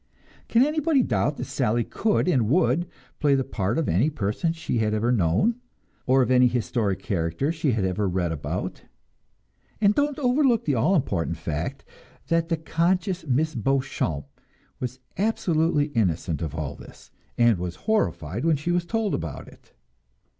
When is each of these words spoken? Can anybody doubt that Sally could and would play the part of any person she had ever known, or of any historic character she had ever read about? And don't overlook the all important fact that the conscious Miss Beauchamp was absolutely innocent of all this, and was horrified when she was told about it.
Can 0.47 0.65
anybody 0.65 1.03
doubt 1.03 1.37
that 1.37 1.45
Sally 1.45 1.83
could 1.83 2.27
and 2.27 2.49
would 2.49 2.87
play 3.19 3.35
the 3.35 3.43
part 3.43 3.77
of 3.77 3.87
any 3.87 4.09
person 4.09 4.51
she 4.51 4.79
had 4.79 4.95
ever 4.95 5.11
known, 5.11 5.61
or 6.07 6.23
of 6.23 6.31
any 6.31 6.47
historic 6.47 7.03
character 7.03 7.51
she 7.51 7.73
had 7.73 7.85
ever 7.85 8.09
read 8.09 8.31
about? 8.31 8.81
And 9.79 9.93
don't 9.93 10.17
overlook 10.17 10.65
the 10.65 10.73
all 10.73 10.95
important 10.95 11.37
fact 11.37 11.85
that 12.29 12.49
the 12.49 12.57
conscious 12.57 13.27
Miss 13.27 13.53
Beauchamp 13.53 14.25
was 14.79 14.97
absolutely 15.19 15.89
innocent 15.89 16.41
of 16.41 16.55
all 16.55 16.73
this, 16.73 17.11
and 17.37 17.59
was 17.59 17.75
horrified 17.85 18.43
when 18.43 18.55
she 18.57 18.71
was 18.71 18.85
told 18.87 19.13
about 19.13 19.47
it. 19.47 19.75